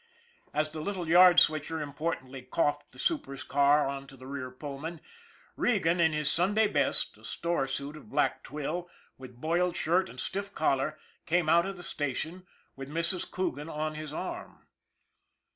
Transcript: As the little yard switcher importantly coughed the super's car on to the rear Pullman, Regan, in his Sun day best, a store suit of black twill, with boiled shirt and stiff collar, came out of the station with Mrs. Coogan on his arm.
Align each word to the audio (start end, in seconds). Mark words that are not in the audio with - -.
As 0.51 0.71
the 0.71 0.81
little 0.81 1.07
yard 1.07 1.39
switcher 1.39 1.79
importantly 1.79 2.41
coughed 2.41 2.91
the 2.91 2.97
super's 2.97 3.43
car 3.43 3.85
on 3.87 4.07
to 4.07 4.17
the 4.17 4.25
rear 4.25 4.49
Pullman, 4.49 4.99
Regan, 5.55 5.99
in 5.99 6.11
his 6.11 6.27
Sun 6.31 6.55
day 6.55 6.65
best, 6.65 7.19
a 7.19 7.23
store 7.23 7.67
suit 7.67 7.95
of 7.95 8.09
black 8.09 8.41
twill, 8.41 8.89
with 9.19 9.39
boiled 9.39 9.75
shirt 9.77 10.09
and 10.09 10.19
stiff 10.19 10.55
collar, 10.55 10.97
came 11.27 11.47
out 11.47 11.67
of 11.67 11.77
the 11.77 11.83
station 11.83 12.47
with 12.75 12.89
Mrs. 12.89 13.29
Coogan 13.29 13.69
on 13.69 13.93
his 13.93 14.11
arm. 14.11 14.65